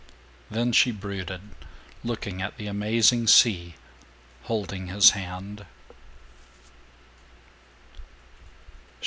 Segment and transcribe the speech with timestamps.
[0.49, 1.41] Thus she brooded,
[2.03, 3.75] looking at the amazing sea,
[4.45, 5.63] holding his hand.